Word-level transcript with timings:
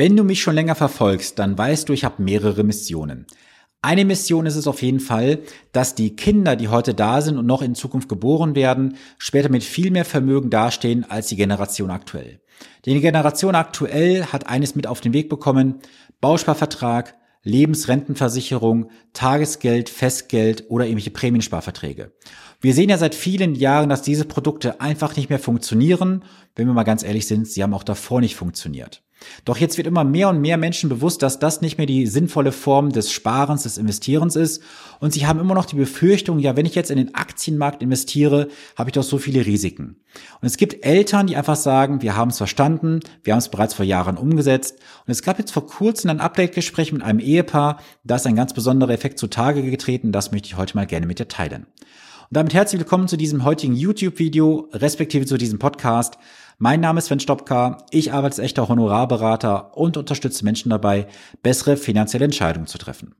Wenn 0.00 0.14
du 0.14 0.22
mich 0.22 0.40
schon 0.40 0.54
länger 0.54 0.76
verfolgst, 0.76 1.40
dann 1.40 1.58
weißt 1.58 1.88
du, 1.88 1.92
ich 1.92 2.04
habe 2.04 2.22
mehrere 2.22 2.62
Missionen. 2.62 3.26
Eine 3.82 4.04
Mission 4.04 4.46
ist 4.46 4.54
es 4.54 4.68
auf 4.68 4.80
jeden 4.80 5.00
Fall, 5.00 5.40
dass 5.72 5.96
die 5.96 6.14
Kinder, 6.14 6.54
die 6.54 6.68
heute 6.68 6.94
da 6.94 7.20
sind 7.20 7.36
und 7.36 7.46
noch 7.46 7.62
in 7.62 7.74
Zukunft 7.74 8.08
geboren 8.08 8.54
werden, 8.54 8.94
später 9.18 9.48
mit 9.48 9.64
viel 9.64 9.90
mehr 9.90 10.04
Vermögen 10.04 10.50
dastehen 10.50 11.04
als 11.10 11.26
die 11.26 11.34
Generation 11.34 11.90
aktuell. 11.90 12.40
Die 12.84 13.00
Generation 13.00 13.56
aktuell 13.56 14.26
hat 14.26 14.46
eines 14.46 14.76
mit 14.76 14.86
auf 14.86 15.00
den 15.00 15.12
Weg 15.12 15.28
bekommen, 15.28 15.80
Bausparvertrag, 16.20 17.16
Lebensrentenversicherung, 17.42 18.92
Tagesgeld, 19.14 19.88
Festgeld 19.88 20.66
oder 20.68 20.84
irgendwelche 20.84 21.10
Prämiensparverträge. 21.10 22.12
Wir 22.60 22.72
sehen 22.72 22.90
ja 22.90 22.98
seit 22.98 23.16
vielen 23.16 23.56
Jahren, 23.56 23.88
dass 23.88 24.02
diese 24.02 24.26
Produkte 24.26 24.80
einfach 24.80 25.16
nicht 25.16 25.28
mehr 25.28 25.40
funktionieren. 25.40 26.24
Wenn 26.54 26.68
wir 26.68 26.74
mal 26.74 26.84
ganz 26.84 27.02
ehrlich 27.02 27.26
sind, 27.26 27.48
sie 27.48 27.64
haben 27.64 27.74
auch 27.74 27.82
davor 27.82 28.20
nicht 28.20 28.36
funktioniert. 28.36 29.02
Doch 29.44 29.56
jetzt 29.58 29.76
wird 29.76 29.86
immer 29.86 30.04
mehr 30.04 30.28
und 30.28 30.40
mehr 30.40 30.56
Menschen 30.56 30.88
bewusst, 30.88 31.22
dass 31.22 31.38
das 31.38 31.60
nicht 31.60 31.78
mehr 31.78 31.86
die 31.86 32.06
sinnvolle 32.06 32.52
Form 32.52 32.90
des 32.90 33.12
Sparens, 33.12 33.64
des 33.64 33.78
Investierens 33.78 34.36
ist. 34.36 34.62
Und 35.00 35.12
sie 35.12 35.26
haben 35.26 35.40
immer 35.40 35.54
noch 35.54 35.66
die 35.66 35.76
Befürchtung, 35.76 36.38
ja, 36.38 36.56
wenn 36.56 36.66
ich 36.66 36.74
jetzt 36.74 36.90
in 36.90 36.98
den 36.98 37.14
Aktienmarkt 37.14 37.82
investiere, 37.82 38.48
habe 38.76 38.90
ich 38.90 38.94
doch 38.94 39.02
so 39.02 39.18
viele 39.18 39.46
Risiken. 39.46 39.96
Und 40.40 40.46
es 40.46 40.56
gibt 40.56 40.84
Eltern, 40.84 41.26
die 41.26 41.36
einfach 41.36 41.56
sagen, 41.56 42.02
wir 42.02 42.16
haben 42.16 42.30
es 42.30 42.38
verstanden, 42.38 43.00
wir 43.22 43.32
haben 43.32 43.38
es 43.38 43.48
bereits 43.48 43.74
vor 43.74 43.84
Jahren 43.84 44.16
umgesetzt. 44.16 44.78
Und 45.06 45.12
es 45.12 45.22
gab 45.22 45.38
jetzt 45.38 45.52
vor 45.52 45.66
kurzem 45.66 46.10
ein 46.10 46.20
Update-Gespräch 46.20 46.92
mit 46.92 47.02
einem 47.02 47.18
Ehepaar, 47.18 47.80
da 48.04 48.16
ist 48.16 48.26
ein 48.26 48.36
ganz 48.36 48.54
besonderer 48.54 48.92
Effekt 48.92 49.18
zutage 49.18 49.62
getreten. 49.62 50.12
Das 50.12 50.32
möchte 50.32 50.46
ich 50.46 50.56
heute 50.56 50.76
mal 50.76 50.86
gerne 50.86 51.06
mit 51.06 51.18
dir 51.18 51.28
teilen. 51.28 51.66
Und 52.30 52.36
damit 52.36 52.52
herzlich 52.52 52.78
willkommen 52.78 53.08
zu 53.08 53.16
diesem 53.16 53.42
heutigen 53.42 53.74
YouTube-Video, 53.74 54.68
respektive 54.74 55.24
zu 55.24 55.38
diesem 55.38 55.58
Podcast. 55.58 56.18
Mein 56.58 56.78
Name 56.78 56.98
ist 56.98 57.06
Sven 57.06 57.20
Stopka, 57.20 57.86
ich 57.90 58.12
arbeite 58.12 58.32
als 58.32 58.38
echter 58.38 58.68
Honorarberater 58.68 59.74
und 59.78 59.96
unterstütze 59.96 60.44
Menschen 60.44 60.68
dabei, 60.68 61.06
bessere 61.42 61.78
finanzielle 61.78 62.26
Entscheidungen 62.26 62.66
zu 62.66 62.76
treffen. 62.76 63.14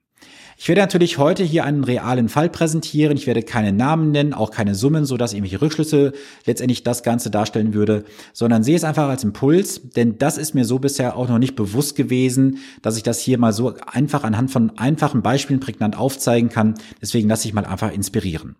Ich 0.58 0.68
werde 0.68 0.82
natürlich 0.82 1.16
heute 1.16 1.42
hier 1.42 1.64
einen 1.64 1.84
realen 1.84 2.28
Fall 2.28 2.50
präsentieren. 2.50 3.16
Ich 3.16 3.26
werde 3.26 3.42
keine 3.42 3.72
Namen 3.72 4.10
nennen, 4.10 4.34
auch 4.34 4.50
keine 4.50 4.74
Summen, 4.74 5.06
so 5.06 5.16
dass 5.16 5.32
irgendwelche 5.32 5.62
Rückschlüsse 5.62 6.12
letztendlich 6.44 6.82
das 6.82 7.02
Ganze 7.02 7.30
darstellen 7.30 7.72
würde, 7.72 8.04
sondern 8.34 8.62
sehe 8.62 8.76
es 8.76 8.84
einfach 8.84 9.08
als 9.08 9.24
Impuls, 9.24 9.88
denn 9.96 10.18
das 10.18 10.36
ist 10.36 10.54
mir 10.54 10.66
so 10.66 10.80
bisher 10.80 11.16
auch 11.16 11.30
noch 11.30 11.38
nicht 11.38 11.56
bewusst 11.56 11.96
gewesen, 11.96 12.58
dass 12.82 12.98
ich 12.98 13.04
das 13.04 13.20
hier 13.20 13.38
mal 13.38 13.54
so 13.54 13.72
einfach 13.86 14.22
anhand 14.22 14.50
von 14.50 14.76
einfachen 14.76 15.22
Beispielen 15.22 15.60
prägnant 15.60 15.96
aufzeigen 15.96 16.50
kann. 16.50 16.74
Deswegen 17.00 17.30
lasse 17.30 17.48
ich 17.48 17.54
mal 17.54 17.64
einfach 17.64 17.90
inspirieren. 17.90 18.56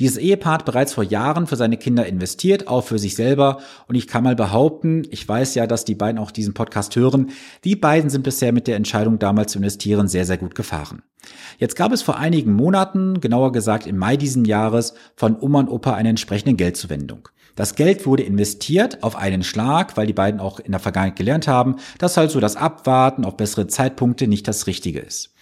Dieses 0.00 0.16
Ehepaar 0.16 0.54
hat 0.54 0.64
bereits 0.64 0.94
vor 0.94 1.04
Jahren 1.04 1.46
für 1.46 1.56
seine 1.56 1.76
Kinder 1.76 2.06
investiert, 2.06 2.68
auch 2.68 2.82
für 2.82 2.98
sich 2.98 3.14
selber. 3.14 3.58
Und 3.86 3.94
ich 3.94 4.08
kann 4.08 4.24
mal 4.24 4.36
behaupten, 4.36 5.04
ich 5.10 5.28
weiß 5.28 5.54
ja, 5.54 5.66
dass 5.66 5.84
die 5.84 5.94
beiden 5.94 6.18
auch 6.18 6.30
diesen 6.30 6.54
Podcast 6.54 6.96
hören, 6.96 7.30
die 7.64 7.76
beiden 7.76 8.10
sind 8.10 8.22
bisher 8.22 8.52
mit 8.52 8.66
der 8.66 8.76
Entscheidung 8.76 9.18
damals 9.18 9.52
zu 9.52 9.58
investieren 9.58 10.08
sehr, 10.08 10.24
sehr 10.24 10.38
gut 10.38 10.54
gefahren. 10.54 11.02
Jetzt 11.58 11.76
gab 11.76 11.92
es 11.92 12.02
vor 12.02 12.18
einigen 12.18 12.52
Monaten, 12.52 13.20
genauer 13.20 13.52
gesagt 13.52 13.86
im 13.86 13.96
Mai 13.96 14.16
diesen 14.16 14.44
Jahres, 14.44 14.94
von 15.16 15.40
Oma 15.40 15.60
und 15.60 15.68
Opa 15.68 15.94
eine 15.94 16.10
entsprechende 16.10 16.54
Geldzuwendung. 16.54 17.28
Das 17.56 17.76
Geld 17.76 18.04
wurde 18.04 18.24
investiert 18.24 19.02
auf 19.04 19.14
einen 19.14 19.44
Schlag, 19.44 19.96
weil 19.96 20.08
die 20.08 20.12
beiden 20.12 20.40
auch 20.40 20.58
in 20.58 20.72
der 20.72 20.80
Vergangenheit 20.80 21.16
gelernt 21.16 21.46
haben, 21.46 21.76
dass 21.98 22.16
halt 22.16 22.30
so 22.30 22.40
das 22.40 22.56
Abwarten 22.56 23.24
auf 23.24 23.36
bessere 23.36 23.68
Zeitpunkte 23.68 24.26
nicht 24.26 24.48
das 24.48 24.66
Richtige 24.66 24.98
ist. 24.98 25.34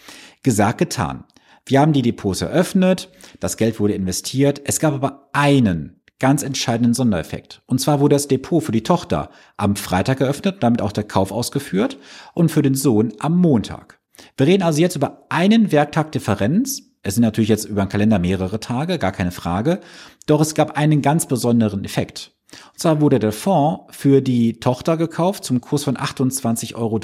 Gesagt, 0.43 0.79
getan. 0.79 1.25
Wir 1.65 1.81
haben 1.81 1.93
die 1.93 2.03
Depots 2.03 2.43
eröffnet, 2.43 3.11
das 3.41 3.57
Geld 3.57 3.79
wurde 3.79 3.95
investiert, 3.95 4.61
es 4.65 4.81
gab 4.81 4.95
aber 4.95 5.29
einen 5.33 6.03
ganz 6.19 6.43
entscheidenden 6.43 6.95
Sondereffekt. 6.95 7.63
Und 7.67 7.81
zwar 7.81 7.99
wurde 7.99 8.15
das 8.15 8.29
Depot 8.29 8.63
für 8.63 8.73
die 8.73 8.85
Tochter 8.85 9.31
am 9.57 9.75
Freitag 9.75 10.21
eröffnet, 10.21 10.63
damit 10.63 10.81
auch 10.81 10.93
der 10.93 11.05
Kauf 11.05 11.33
ausgeführt 11.33 11.99
und 12.33 12.51
für 12.51 12.63
den 12.63 12.75
Sohn 12.75 13.13
am 13.19 13.37
Montag. 13.37 13.99
Wir 14.37 14.47
reden 14.47 14.63
also 14.63 14.81
jetzt 14.81 14.97
über 14.97 15.27
einen 15.31 15.73
Werktag 15.73 16.13
Differenz. 16.13 16.83
Es 17.03 17.15
sind 17.15 17.23
natürlich 17.23 17.49
jetzt 17.49 17.65
über 17.65 17.85
den 17.85 17.89
Kalender 17.89 18.21
mehrere 18.21 18.61
Tage, 18.61 18.99
gar 18.99 19.11
keine 19.11 19.33
Frage. 19.33 19.81
Doch 20.27 20.41
es 20.41 20.55
gab 20.55 20.77
einen 20.77 21.03
ganz 21.03 21.27
besonderen 21.27 21.85
Effekt. 21.85 22.33
Und 22.73 22.79
zwar 22.79 23.01
wurde 23.01 23.19
der 23.19 23.33
Fonds 23.33 23.85
für 23.97 24.21
die 24.21 24.61
Tochter 24.61 24.97
gekauft 24.97 25.45
zum 25.45 25.61
Kurs 25.61 25.85
von 25.85 25.97
28,83 25.97 26.75
Euro 26.75 26.97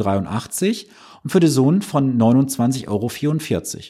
und 1.23 1.31
für 1.31 1.41
den 1.41 1.51
Sohn 1.51 1.83
von 1.83 2.19
29,44 2.19 2.89
Euro. 2.89 3.11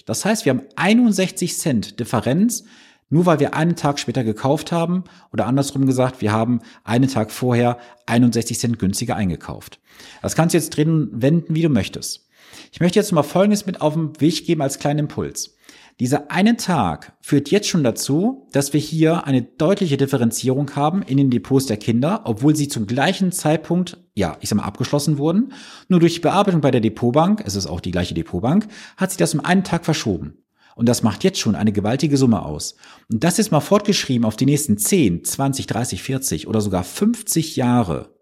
Das 0.06 0.24
heißt, 0.24 0.44
wir 0.44 0.50
haben 0.50 0.62
61 0.76 1.56
Cent 1.56 2.00
Differenz, 2.00 2.64
nur 3.10 3.26
weil 3.26 3.41
wir 3.41 3.54
einen 3.54 3.76
Tag 3.76 3.98
später 3.98 4.24
gekauft 4.24 4.72
haben 4.72 5.04
oder 5.32 5.47
andersrum 5.47 5.86
gesagt, 5.86 6.20
wir 6.20 6.32
haben 6.32 6.60
einen 6.84 7.08
Tag 7.08 7.30
vorher 7.30 7.78
61 8.06 8.58
Cent 8.58 8.78
günstiger 8.78 9.16
eingekauft. 9.16 9.80
Das 10.22 10.36
kannst 10.36 10.54
du 10.54 10.58
jetzt 10.58 10.76
drin 10.76 11.08
wenden, 11.12 11.54
wie 11.54 11.62
du 11.62 11.68
möchtest. 11.68 12.28
Ich 12.72 12.80
möchte 12.80 12.98
jetzt 12.98 13.12
mal 13.12 13.22
Folgendes 13.22 13.66
mit 13.66 13.80
auf 13.80 13.94
den 13.94 14.20
Weg 14.20 14.47
geben 14.47 14.62
als 14.62 14.78
kleinen 14.78 15.00
Impuls. 15.00 15.57
Dieser 16.00 16.31
eine 16.31 16.56
Tag 16.56 17.12
führt 17.20 17.50
jetzt 17.50 17.66
schon 17.66 17.82
dazu, 17.82 18.47
dass 18.53 18.72
wir 18.72 18.78
hier 18.78 19.26
eine 19.26 19.42
deutliche 19.42 19.97
Differenzierung 19.97 20.76
haben 20.76 21.03
in 21.03 21.16
den 21.16 21.28
Depots 21.28 21.66
der 21.66 21.76
Kinder, 21.76 22.20
obwohl 22.25 22.54
sie 22.54 22.69
zum 22.69 22.86
gleichen 22.86 23.32
Zeitpunkt, 23.32 23.98
ja, 24.14 24.36
ich 24.41 24.48
sag 24.48 24.56
mal, 24.56 24.64
abgeschlossen 24.64 25.19
wurden. 25.19 25.53
Nur 25.88 25.98
durch 25.98 26.14
die 26.14 26.20
Bearbeitung 26.20 26.60
bei 26.60 26.70
der 26.70 26.81
Depotbank, 26.81 27.42
es 27.44 27.56
ist 27.56 27.66
auch 27.66 27.81
die 27.81 27.91
gleiche 27.91 28.14
Depotbank, 28.14 28.69
hat 28.97 29.10
sich 29.10 29.19
das 29.19 29.34
um 29.34 29.44
einen 29.44 29.64
Tag 29.64 29.84
verschoben. 29.84 30.38
Und 30.76 30.88
das 30.88 31.03
macht 31.03 31.25
jetzt 31.25 31.41
schon 31.41 31.56
eine 31.56 31.72
gewaltige 31.72 32.16
Summe 32.16 32.42
aus. 32.42 32.76
Und 33.10 33.25
das 33.25 33.41
ist 33.41 33.50
mal 33.50 33.59
fortgeschrieben 33.59 34.25
auf 34.25 34.36
die 34.36 34.47
nächsten 34.47 34.78
10, 34.78 35.25
20, 35.25 35.66
30, 35.66 36.00
40 36.04 36.47
oder 36.47 36.60
sogar 36.60 36.84
50 36.84 37.56
Jahre. 37.56 38.15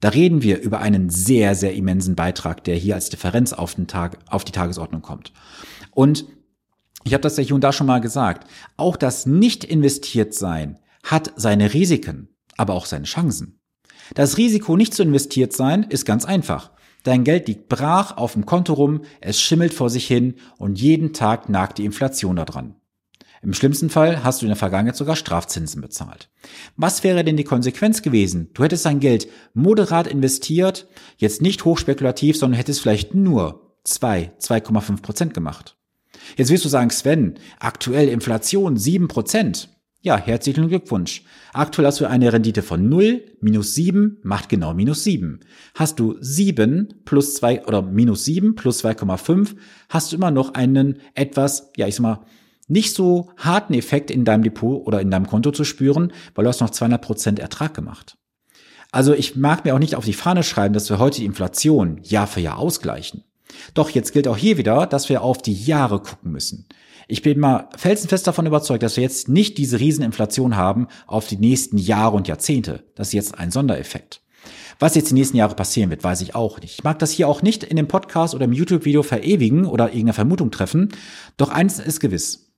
Da 0.00 0.08
reden 0.08 0.42
wir 0.42 0.60
über 0.60 0.80
einen 0.80 1.10
sehr, 1.10 1.54
sehr 1.54 1.74
immensen 1.74 2.16
Beitrag, 2.16 2.64
der 2.64 2.74
hier 2.74 2.96
als 2.96 3.10
Differenz 3.10 3.52
auf, 3.52 3.76
den 3.76 3.86
Tag, 3.86 4.18
auf 4.26 4.44
die 4.44 4.50
Tagesordnung 4.50 5.02
kommt. 5.02 5.32
Und 5.92 6.24
ich 7.04 7.14
habe 7.14 7.22
das 7.22 7.36
ja 7.36 7.42
hier 7.42 7.54
und 7.54 7.64
da 7.64 7.72
schon 7.72 7.86
mal 7.86 8.00
gesagt, 8.00 8.48
auch 8.76 8.96
das 8.96 9.26
nicht 9.26 9.64
investiert 9.64 10.34
sein 10.34 10.78
hat 11.02 11.32
seine 11.36 11.72
Risiken, 11.72 12.28
aber 12.56 12.74
auch 12.74 12.86
seine 12.86 13.04
Chancen. 13.04 13.60
Das 14.14 14.36
Risiko, 14.36 14.76
nicht 14.76 14.94
zu 14.94 15.02
investiert 15.02 15.52
sein, 15.52 15.84
ist 15.88 16.04
ganz 16.04 16.24
einfach. 16.24 16.72
Dein 17.04 17.24
Geld 17.24 17.48
liegt 17.48 17.68
brach 17.68 18.16
auf 18.16 18.34
dem 18.34 18.44
Konto 18.44 18.74
rum, 18.74 19.02
es 19.20 19.40
schimmelt 19.40 19.72
vor 19.72 19.88
sich 19.88 20.06
hin 20.06 20.34
und 20.58 20.80
jeden 20.80 21.12
Tag 21.12 21.48
nagt 21.48 21.78
die 21.78 21.84
Inflation 21.84 22.36
daran. 22.36 22.74
Im 23.42 23.54
schlimmsten 23.54 23.88
Fall 23.88 24.22
hast 24.22 24.42
du 24.42 24.46
in 24.46 24.50
der 24.50 24.56
Vergangenheit 24.56 24.96
sogar 24.96 25.16
Strafzinsen 25.16 25.80
bezahlt. 25.80 26.28
Was 26.76 27.02
wäre 27.02 27.24
denn 27.24 27.38
die 27.38 27.44
Konsequenz 27.44 28.02
gewesen? 28.02 28.50
Du 28.52 28.62
hättest 28.62 28.84
dein 28.84 29.00
Geld 29.00 29.28
moderat 29.54 30.06
investiert, 30.06 30.88
jetzt 31.16 31.40
nicht 31.40 31.64
hochspekulativ, 31.64 32.36
sondern 32.36 32.58
hättest 32.58 32.82
vielleicht 32.82 33.14
nur 33.14 33.78
2, 33.84 34.32
2,5 34.38 35.00
Prozent 35.00 35.32
gemacht. 35.32 35.79
Jetzt 36.36 36.50
wirst 36.50 36.64
du 36.64 36.68
sagen, 36.68 36.90
Sven, 36.90 37.34
aktuell 37.58 38.08
Inflation 38.08 38.76
7%. 38.76 39.68
Ja, 40.02 40.16
herzlichen 40.16 40.68
Glückwunsch. 40.68 41.24
Aktuell 41.52 41.86
hast 41.86 42.00
du 42.00 42.06
eine 42.06 42.32
Rendite 42.32 42.62
von 42.62 42.88
0, 42.88 43.22
minus 43.42 43.74
7 43.74 44.18
macht 44.22 44.48
genau 44.48 44.72
minus 44.72 45.04
7. 45.04 45.40
Hast 45.74 46.00
du 46.00 46.16
7 46.18 47.02
plus 47.04 47.34
2 47.34 47.66
oder 47.66 47.82
minus 47.82 48.24
7 48.24 48.54
plus 48.54 48.82
2,5, 48.82 49.56
hast 49.90 50.10
du 50.10 50.16
immer 50.16 50.30
noch 50.30 50.54
einen 50.54 51.00
etwas, 51.14 51.70
ja, 51.76 51.86
ich 51.86 51.96
sag 51.96 52.02
mal, 52.02 52.24
nicht 52.66 52.94
so 52.94 53.30
harten 53.36 53.74
Effekt 53.74 54.10
in 54.10 54.24
deinem 54.24 54.42
Depot 54.42 54.86
oder 54.86 55.02
in 55.02 55.10
deinem 55.10 55.26
Konto 55.26 55.50
zu 55.50 55.64
spüren, 55.64 56.12
weil 56.34 56.44
du 56.44 56.48
hast 56.48 56.60
noch 56.60 56.70
200 56.70 57.02
Prozent 57.02 57.38
Ertrag 57.38 57.74
gemacht. 57.74 58.16
Also 58.92 59.12
ich 59.12 59.36
mag 59.36 59.64
mir 59.64 59.74
auch 59.74 59.80
nicht 59.80 59.96
auf 59.96 60.04
die 60.04 60.14
Fahne 60.14 60.42
schreiben, 60.42 60.72
dass 60.72 60.88
wir 60.88 60.98
heute 60.98 61.18
die 61.18 61.26
Inflation 61.26 62.00
Jahr 62.02 62.26
für 62.26 62.40
Jahr 62.40 62.58
ausgleichen. 62.58 63.24
Doch 63.74 63.90
jetzt 63.90 64.12
gilt 64.12 64.28
auch 64.28 64.36
hier 64.36 64.58
wieder, 64.58 64.86
dass 64.86 65.08
wir 65.08 65.22
auf 65.22 65.38
die 65.38 65.54
Jahre 65.54 66.00
gucken 66.00 66.32
müssen. 66.32 66.66
Ich 67.08 67.22
bin 67.22 67.40
mal 67.40 67.68
felsenfest 67.76 68.26
davon 68.26 68.46
überzeugt, 68.46 68.82
dass 68.82 68.96
wir 68.96 69.02
jetzt 69.02 69.28
nicht 69.28 69.58
diese 69.58 69.80
Rieseninflation 69.80 70.56
haben 70.56 70.86
auf 71.06 71.26
die 71.26 71.38
nächsten 71.38 71.76
Jahre 71.76 72.16
und 72.16 72.28
Jahrzehnte. 72.28 72.84
Das 72.94 73.08
ist 73.08 73.14
jetzt 73.14 73.38
ein 73.38 73.50
Sondereffekt. 73.50 74.22
Was 74.78 74.94
jetzt 74.94 75.10
die 75.10 75.14
nächsten 75.14 75.36
Jahre 75.36 75.54
passieren 75.54 75.90
wird, 75.90 76.04
weiß 76.04 76.20
ich 76.22 76.34
auch 76.34 76.60
nicht. 76.60 76.78
Ich 76.78 76.84
mag 76.84 76.98
das 77.00 77.10
hier 77.10 77.28
auch 77.28 77.42
nicht 77.42 77.64
in 77.64 77.76
dem 77.76 77.88
Podcast 77.88 78.34
oder 78.34 78.44
im 78.44 78.52
YouTube-Video 78.52 79.02
verewigen 79.02 79.66
oder 79.66 79.88
irgendeine 79.88 80.14
Vermutung 80.14 80.50
treffen. 80.50 80.90
Doch 81.36 81.50
eins 81.50 81.78
ist 81.78 82.00
gewiss. 82.00 82.52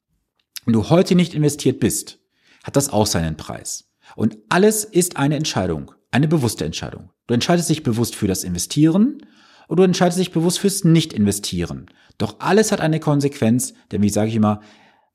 Wenn 0.65 0.75
du 0.75 0.91
heute 0.91 1.15
nicht 1.15 1.35
investiert 1.35 1.81
bist, 1.81 2.19
hat 2.63 2.77
das 2.77 2.91
auch 2.91 3.07
seinen 3.07 3.37
Preis. 3.37 3.91
Und 4.15 4.37
alles 4.51 4.85
ist 4.85 5.17
eine 5.17 5.37
Entscheidung, 5.37 5.93
eine 6.11 6.29
bewusste 6.29 6.65
Entscheidung. 6.65 7.11
Du 7.27 7.35
entscheidest 7.35 7.71
dich 7.71 7.83
bewusst 7.83 8.15
für 8.15 8.29
das 8.29 8.45
Investieren 8.45 9.23
oder 9.69 9.79
du 9.79 9.83
entscheidest 9.85 10.19
dich 10.19 10.33
bewusst 10.33 10.59
fürs 10.59 10.85
Nicht-Investieren. 10.85 11.87
Doch 12.19 12.37
alles 12.41 12.73
hat 12.73 12.81
eine 12.81 13.01
Konsequenz, 13.01 13.75
denn 13.91 14.03
wie 14.03 14.09
sage 14.09 14.29
ich 14.29 14.37
immer, 14.37 14.61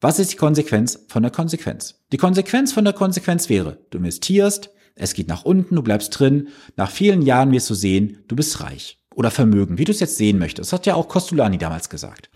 was 0.02 0.20
ist 0.20 0.32
die 0.32 0.38
Konsequenz 0.38 1.06
von 1.08 1.24
der 1.24 1.32
Konsequenz? 1.32 2.04
Die 2.12 2.18
Konsequenz 2.18 2.72
von 2.72 2.84
der 2.84 2.94
Konsequenz 2.94 3.50
wäre, 3.50 3.80
du 3.90 3.98
investierst, 3.98 4.70
es 4.96 5.14
geht 5.14 5.28
nach 5.28 5.46
unten, 5.46 5.76
du 5.76 5.82
bleibst 5.82 6.20
drin, 6.20 6.50
nach 6.76 6.92
vielen 6.92 7.22
Jahren 7.22 7.52
wirst 7.52 7.70
du 7.70 7.74
sehen, 7.74 8.24
du 8.28 8.36
bist 8.36 8.62
reich. 8.62 9.00
Oder 9.18 9.32
Vermögen, 9.32 9.80
wie 9.80 9.84
du 9.84 9.92
es 9.92 10.00
jetzt 10.00 10.18
sehen 10.18 10.38
möchtest. 10.38 10.72
Das 10.72 10.74
hat 10.74 10.86
ja 10.86 10.94
auch 10.94 11.08
Costolani 11.08 11.58
damals 11.58 11.90
gesagt. 11.90 12.30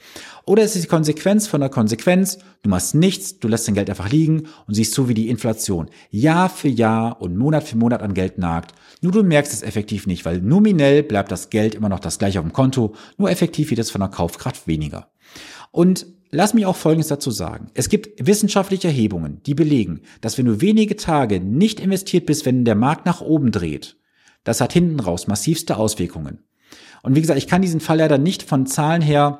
Oder 0.45 0.63
ist 0.63 0.75
es 0.75 0.81
die 0.81 0.87
Konsequenz 0.87 1.45
von 1.45 1.61
der 1.61 1.69
Konsequenz, 1.69 2.39
du 2.63 2.71
machst 2.71 2.95
nichts, 2.95 3.37
du 3.37 3.47
lässt 3.47 3.67
dein 3.67 3.75
Geld 3.75 3.91
einfach 3.91 4.09
liegen 4.09 4.47
und 4.65 4.73
siehst 4.73 4.95
zu, 4.95 5.07
wie 5.07 5.13
die 5.13 5.29
Inflation 5.29 5.91
Jahr 6.09 6.49
für 6.49 6.69
Jahr 6.69 7.21
und 7.21 7.37
Monat 7.37 7.65
für 7.65 7.77
Monat 7.77 8.01
an 8.01 8.15
Geld 8.15 8.39
nagt. 8.39 8.73
Nur 8.99 9.11
du 9.11 9.21
merkst 9.21 9.53
es 9.53 9.61
effektiv 9.61 10.07
nicht, 10.07 10.25
weil 10.25 10.41
nominell 10.41 11.03
bleibt 11.03 11.31
das 11.31 11.51
Geld 11.51 11.75
immer 11.75 11.87
noch 11.87 11.99
das 11.99 12.17
gleiche 12.17 12.39
auf 12.39 12.45
dem 12.45 12.51
Konto, 12.51 12.95
nur 13.15 13.29
effektiv 13.29 13.69
wird 13.69 13.79
es 13.79 13.91
von 13.91 14.01
der 14.01 14.09
Kaufkraft 14.09 14.67
weniger. 14.67 15.11
Und 15.69 16.07
Lass 16.33 16.53
mich 16.53 16.65
auch 16.65 16.77
Folgendes 16.77 17.09
dazu 17.09 17.29
sagen. 17.29 17.67
Es 17.73 17.89
gibt 17.89 18.25
wissenschaftliche 18.25 18.87
Erhebungen, 18.87 19.41
die 19.45 19.53
belegen, 19.53 19.99
dass 20.21 20.37
wenn 20.37 20.45
du 20.45 20.61
wenige 20.61 20.95
Tage 20.95 21.41
nicht 21.41 21.81
investiert 21.81 22.25
bist, 22.25 22.45
wenn 22.45 22.63
der 22.63 22.75
Markt 22.75 23.05
nach 23.05 23.19
oben 23.19 23.51
dreht, 23.51 23.97
das 24.45 24.61
hat 24.61 24.71
hinten 24.71 25.01
raus 25.01 25.27
massivste 25.27 25.75
Auswirkungen. 25.75 26.39
Und 27.03 27.15
wie 27.15 27.21
gesagt, 27.21 27.37
ich 27.37 27.47
kann 27.47 27.61
diesen 27.61 27.79
Fall 27.79 27.97
leider 27.97 28.17
nicht 28.17 28.43
von 28.43 28.65
Zahlen 28.65 29.01
her 29.01 29.39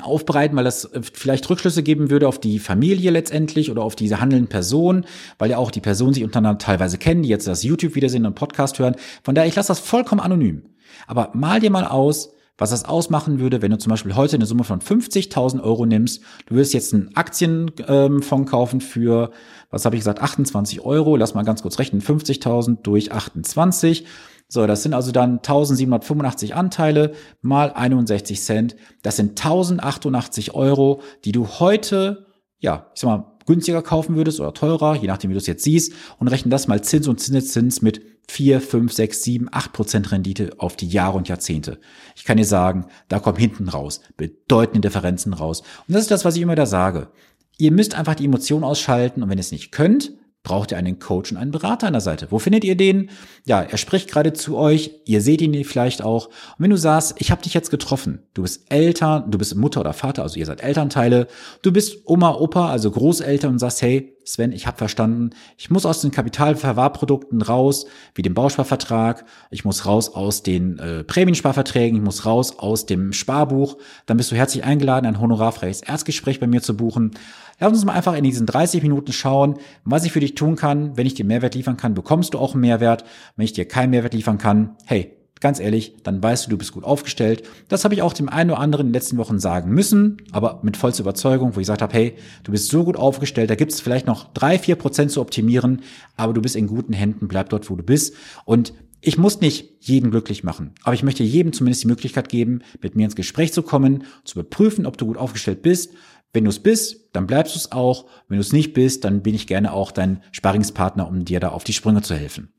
aufbereiten, 0.00 0.56
weil 0.56 0.64
das 0.64 0.84
äh, 0.86 1.02
vielleicht 1.02 1.48
Rückschlüsse 1.50 1.82
geben 1.82 2.10
würde 2.10 2.28
auf 2.28 2.40
die 2.40 2.58
Familie 2.58 3.10
letztendlich 3.10 3.70
oder 3.70 3.82
auf 3.82 3.94
diese 3.94 4.20
handelnden 4.20 4.48
Personen, 4.48 5.04
weil 5.38 5.50
ja 5.50 5.58
auch 5.58 5.70
die 5.70 5.80
Personen 5.80 6.14
sich 6.14 6.24
untereinander 6.24 6.58
teilweise 6.58 6.98
kennen, 6.98 7.22
die 7.22 7.28
jetzt 7.28 7.46
das 7.46 7.62
YouTube 7.62 7.94
wiedersehen 7.94 8.24
und 8.24 8.34
Podcast 8.34 8.78
hören. 8.78 8.96
Von 9.22 9.34
daher, 9.34 9.48
ich 9.48 9.54
lasse 9.54 9.68
das 9.68 9.80
vollkommen 9.80 10.20
anonym. 10.20 10.62
Aber 11.06 11.30
mal 11.34 11.60
dir 11.60 11.70
mal 11.70 11.84
aus, 11.84 12.32
was 12.58 12.70
das 12.70 12.84
ausmachen 12.84 13.40
würde, 13.40 13.60
wenn 13.60 13.70
du 13.70 13.78
zum 13.78 13.90
Beispiel 13.90 14.14
heute 14.14 14.36
eine 14.36 14.46
Summe 14.46 14.64
von 14.64 14.80
50.000 14.80 15.62
Euro 15.62 15.84
nimmst. 15.86 16.22
Du 16.46 16.54
würdest 16.54 16.74
jetzt 16.74 16.94
einen 16.94 17.16
Aktienfonds 17.16 18.30
ähm, 18.30 18.46
kaufen 18.46 18.80
für, 18.80 19.30
was 19.70 19.84
habe 19.84 19.96
ich 19.96 20.00
gesagt, 20.00 20.20
28 20.20 20.80
Euro. 20.82 21.16
Lass 21.16 21.34
mal 21.34 21.42
ganz 21.42 21.62
kurz 21.62 21.78
rechnen, 21.78 22.02
50.000 22.02 22.82
durch 22.82 23.10
28 23.10 24.06
so, 24.52 24.66
das 24.66 24.82
sind 24.82 24.92
also 24.92 25.12
dann 25.12 25.38
1785 25.38 26.54
Anteile 26.54 27.12
mal 27.40 27.72
61 27.72 28.38
Cent. 28.38 28.76
Das 29.00 29.16
sind 29.16 29.30
1088 29.30 30.54
Euro, 30.54 31.00
die 31.24 31.32
du 31.32 31.48
heute, 31.48 32.26
ja, 32.58 32.90
ich 32.94 33.00
sag 33.00 33.08
mal, 33.08 33.32
günstiger 33.46 33.80
kaufen 33.80 34.14
würdest 34.14 34.40
oder 34.40 34.52
teurer, 34.52 34.94
je 34.94 35.08
nachdem, 35.08 35.30
wie 35.30 35.34
du 35.34 35.38
es 35.38 35.46
jetzt 35.46 35.64
siehst, 35.64 35.94
und 36.18 36.28
rechnen 36.28 36.50
das 36.50 36.68
mal 36.68 36.84
Zins 36.84 37.08
und 37.08 37.18
Zinseszins 37.18 37.80
mit 37.80 38.02
4, 38.28 38.60
5, 38.60 38.92
6, 38.92 39.22
7, 39.22 39.48
8 39.50 39.72
Prozent 39.72 40.12
Rendite 40.12 40.50
auf 40.58 40.76
die 40.76 40.86
Jahre 40.88 41.16
und 41.16 41.28
Jahrzehnte. 41.28 41.80
Ich 42.14 42.24
kann 42.24 42.36
dir 42.36 42.44
sagen, 42.44 42.84
da 43.08 43.20
kommen 43.20 43.38
hinten 43.38 43.70
raus 43.70 44.02
bedeutende 44.18 44.86
Differenzen 44.86 45.32
raus. 45.32 45.62
Und 45.88 45.94
das 45.94 46.02
ist 46.02 46.10
das, 46.10 46.26
was 46.26 46.36
ich 46.36 46.42
immer 46.42 46.56
da 46.56 46.66
sage. 46.66 47.08
Ihr 47.56 47.72
müsst 47.72 47.94
einfach 47.94 48.16
die 48.16 48.26
Emotion 48.26 48.64
ausschalten 48.64 49.22
und 49.22 49.30
wenn 49.30 49.38
ihr 49.38 49.40
es 49.40 49.50
nicht 49.50 49.72
könnt, 49.72 50.12
braucht 50.42 50.72
ihr 50.72 50.76
einen 50.76 50.98
Coach 50.98 51.30
und 51.30 51.38
einen 51.38 51.52
Berater 51.52 51.86
an 51.86 51.92
der 51.92 52.00
Seite. 52.00 52.26
Wo 52.30 52.38
findet 52.38 52.64
ihr 52.64 52.76
den? 52.76 53.10
Ja, 53.44 53.62
er 53.62 53.78
spricht 53.78 54.10
gerade 54.10 54.32
zu 54.32 54.56
euch, 54.56 54.90
ihr 55.04 55.20
seht 55.20 55.40
ihn 55.40 55.64
vielleicht 55.64 56.02
auch. 56.02 56.26
Und 56.26 56.34
wenn 56.58 56.70
du 56.70 56.76
sagst, 56.76 57.14
ich 57.18 57.30
habe 57.30 57.42
dich 57.42 57.54
jetzt 57.54 57.70
getroffen, 57.70 58.22
du 58.34 58.42
bist 58.42 58.64
Eltern, 58.68 59.30
du 59.30 59.38
bist 59.38 59.54
Mutter 59.54 59.80
oder 59.80 59.92
Vater, 59.92 60.22
also 60.22 60.38
ihr 60.38 60.46
seid 60.46 60.62
Elternteile, 60.62 61.28
du 61.62 61.72
bist 61.72 61.98
Oma, 62.06 62.34
Opa, 62.34 62.70
also 62.70 62.90
Großeltern 62.90 63.52
und 63.52 63.58
sagst, 63.60 63.82
hey, 63.82 64.16
Sven, 64.24 64.52
ich 64.52 64.66
habe 64.66 64.76
verstanden, 64.76 65.30
ich 65.56 65.70
muss 65.70 65.86
aus 65.86 66.00
den 66.00 66.10
Kapitalverwahrprodukten 66.10 67.42
raus, 67.42 67.86
wie 68.14 68.22
dem 68.22 68.34
Bausparvertrag, 68.34 69.24
ich 69.50 69.64
muss 69.64 69.86
raus 69.86 70.14
aus 70.14 70.42
den 70.42 70.78
äh, 70.78 71.04
Prämiensparverträgen, 71.04 71.98
ich 71.98 72.04
muss 72.04 72.24
raus 72.24 72.58
aus 72.58 72.86
dem 72.86 73.12
Sparbuch, 73.12 73.78
dann 74.06 74.16
bist 74.16 74.30
du 74.30 74.36
herzlich 74.36 74.64
eingeladen, 74.64 75.06
ein 75.06 75.20
honorarfreies 75.20 75.82
Erstgespräch 75.82 76.40
bei 76.40 76.46
mir 76.46 76.62
zu 76.62 76.76
buchen. 76.76 77.12
Lass 77.58 77.72
uns 77.72 77.84
mal 77.84 77.92
einfach 77.92 78.14
in 78.14 78.24
diesen 78.24 78.46
30 78.46 78.82
Minuten 78.82 79.12
schauen, 79.12 79.58
was 79.84 80.04
ich 80.04 80.12
für 80.12 80.20
dich 80.20 80.34
tun 80.34 80.56
kann. 80.56 80.96
Wenn 80.96 81.06
ich 81.06 81.14
dir 81.14 81.24
Mehrwert 81.24 81.54
liefern 81.54 81.76
kann, 81.76 81.94
bekommst 81.94 82.34
du 82.34 82.38
auch 82.38 82.54
einen 82.54 82.62
Mehrwert. 82.62 83.04
Wenn 83.36 83.44
ich 83.44 83.52
dir 83.52 83.66
keinen 83.66 83.90
Mehrwert 83.90 84.14
liefern 84.14 84.38
kann, 84.38 84.76
hey, 84.84 85.16
ganz 85.42 85.60
ehrlich, 85.60 85.96
dann 86.02 86.22
weißt 86.22 86.46
du, 86.46 86.50
du 86.50 86.56
bist 86.56 86.72
gut 86.72 86.84
aufgestellt. 86.84 87.42
Das 87.68 87.84
habe 87.84 87.94
ich 87.94 88.00
auch 88.00 88.14
dem 88.14 88.30
einen 88.30 88.50
oder 88.50 88.60
anderen 88.60 88.86
in 88.86 88.92
den 88.92 88.94
letzten 88.94 89.18
Wochen 89.18 89.38
sagen 89.38 89.70
müssen, 89.72 90.16
aber 90.30 90.60
mit 90.62 90.78
vollster 90.78 91.02
Überzeugung, 91.02 91.54
wo 91.54 91.60
ich 91.60 91.66
gesagt 91.66 91.82
habe, 91.82 91.92
hey, 91.92 92.14
du 92.44 92.52
bist 92.52 92.68
so 92.68 92.84
gut 92.84 92.96
aufgestellt, 92.96 93.50
da 93.50 93.54
gibt 93.54 93.72
es 93.72 93.80
vielleicht 93.80 94.06
noch 94.06 94.32
drei, 94.32 94.58
vier 94.58 94.76
Prozent 94.76 95.10
zu 95.10 95.20
optimieren, 95.20 95.82
aber 96.16 96.32
du 96.32 96.40
bist 96.40 96.56
in 96.56 96.66
guten 96.68 96.94
Händen, 96.94 97.28
bleib 97.28 97.50
dort, 97.50 97.68
wo 97.68 97.76
du 97.76 97.82
bist. 97.82 98.14
Und 98.46 98.72
ich 99.02 99.18
muss 99.18 99.40
nicht 99.40 99.68
jeden 99.80 100.12
glücklich 100.12 100.44
machen, 100.44 100.72
aber 100.84 100.94
ich 100.94 101.02
möchte 101.02 101.24
jedem 101.24 101.52
zumindest 101.52 101.82
die 101.82 101.88
Möglichkeit 101.88 102.28
geben, 102.28 102.60
mit 102.80 102.94
mir 102.94 103.04
ins 103.04 103.16
Gespräch 103.16 103.52
zu 103.52 103.62
kommen, 103.62 104.04
zu 104.24 104.38
überprüfen, 104.38 104.86
ob 104.86 104.96
du 104.96 105.06
gut 105.06 105.18
aufgestellt 105.18 105.62
bist. 105.62 105.92
Wenn 106.32 106.44
du 106.44 106.50
es 106.50 106.60
bist, 106.60 107.10
dann 107.12 107.26
bleibst 107.26 107.56
du 107.56 107.58
es 107.58 107.72
auch. 107.72 108.06
Wenn 108.28 108.38
du 108.38 108.42
es 108.42 108.52
nicht 108.52 108.72
bist, 108.72 109.04
dann 109.04 109.22
bin 109.22 109.34
ich 109.34 109.48
gerne 109.48 109.72
auch 109.72 109.90
dein 109.90 110.22
Sparringspartner, 110.30 111.06
um 111.06 111.24
dir 111.24 111.40
da 111.40 111.48
auf 111.48 111.64
die 111.64 111.74
Sprünge 111.74 112.02
zu 112.02 112.14
helfen. 112.14 112.52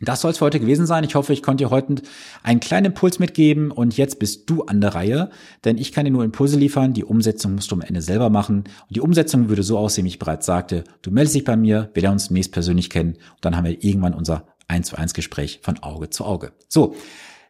Das 0.00 0.20
soll 0.20 0.30
es 0.30 0.38
für 0.38 0.44
heute 0.44 0.60
gewesen 0.60 0.86
sein. 0.86 1.02
Ich 1.04 1.14
hoffe, 1.14 1.32
ich 1.32 1.42
konnte 1.42 1.64
dir 1.64 1.70
heute 1.70 1.96
einen 2.42 2.60
kleinen 2.60 2.86
Impuls 2.86 3.18
mitgeben 3.18 3.70
und 3.70 3.96
jetzt 3.96 4.18
bist 4.18 4.48
du 4.48 4.62
an 4.62 4.80
der 4.80 4.94
Reihe, 4.94 5.30
denn 5.64 5.76
ich 5.76 5.92
kann 5.92 6.04
dir 6.04 6.12
nur 6.12 6.24
Impulse 6.24 6.56
liefern. 6.56 6.92
Die 6.92 7.04
Umsetzung 7.04 7.54
musst 7.56 7.70
du 7.70 7.74
am 7.74 7.80
Ende 7.80 8.00
selber 8.00 8.30
machen. 8.30 8.58
Und 8.58 8.96
die 8.96 9.00
Umsetzung 9.00 9.48
würde 9.48 9.62
so 9.62 9.76
aussehen, 9.76 10.04
wie 10.04 10.10
ich 10.10 10.18
bereits 10.18 10.46
sagte. 10.46 10.84
Du 11.02 11.10
meldest 11.10 11.34
dich 11.34 11.44
bei 11.44 11.56
mir, 11.56 11.90
wir 11.94 12.02
lernen 12.02 12.14
uns 12.14 12.28
demnächst 12.28 12.52
persönlich 12.52 12.90
kennen 12.90 13.14
und 13.14 13.44
dann 13.44 13.56
haben 13.56 13.64
wir 13.64 13.82
irgendwann 13.82 14.14
unser 14.14 14.46
1 14.68 14.88
zu 14.88 14.96
1 14.96 15.14
Gespräch 15.14 15.60
von 15.62 15.78
Auge 15.82 16.10
zu 16.10 16.24
Auge. 16.24 16.52
So. 16.68 16.94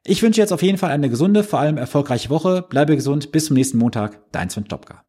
Ich 0.05 0.23
wünsche 0.23 0.41
jetzt 0.41 0.53
auf 0.53 0.63
jeden 0.63 0.79
Fall 0.79 0.91
eine 0.91 1.11
gesunde, 1.11 1.45
vor 1.45 1.59
allem 1.59 1.77
erfolgreiche 1.77 2.31
Woche. 2.31 2.63
Bleibe 2.63 2.97
gesund. 2.97 3.31
Bis 3.31 3.47
zum 3.47 3.57
nächsten 3.57 3.77
Montag. 3.77 4.21
Dein 4.33 4.49
Sven 4.49 4.65
Stopka. 4.65 5.08